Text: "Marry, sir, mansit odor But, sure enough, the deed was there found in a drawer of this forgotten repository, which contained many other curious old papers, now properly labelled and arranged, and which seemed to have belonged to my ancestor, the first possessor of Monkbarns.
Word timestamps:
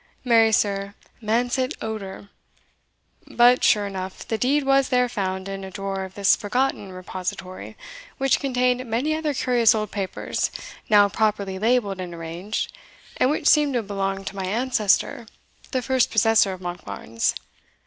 "Marry, 0.23 0.51
sir, 0.51 0.95
mansit 1.21 1.75
odor 1.79 2.29
But, 3.27 3.63
sure 3.63 3.85
enough, 3.85 4.27
the 4.27 4.35
deed 4.39 4.63
was 4.63 4.89
there 4.89 5.07
found 5.07 5.47
in 5.47 5.63
a 5.63 5.69
drawer 5.69 6.03
of 6.05 6.15
this 6.15 6.35
forgotten 6.35 6.91
repository, 6.91 7.77
which 8.17 8.39
contained 8.39 8.83
many 8.89 9.13
other 9.13 9.35
curious 9.35 9.75
old 9.75 9.91
papers, 9.91 10.49
now 10.89 11.07
properly 11.07 11.59
labelled 11.59 12.01
and 12.01 12.15
arranged, 12.15 12.75
and 13.17 13.29
which 13.29 13.45
seemed 13.45 13.73
to 13.73 13.77
have 13.77 13.87
belonged 13.87 14.25
to 14.25 14.35
my 14.35 14.45
ancestor, 14.45 15.27
the 15.69 15.83
first 15.83 16.09
possessor 16.09 16.51
of 16.51 16.61
Monkbarns. 16.61 17.35